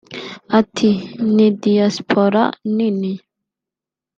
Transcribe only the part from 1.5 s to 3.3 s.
Diaspora nini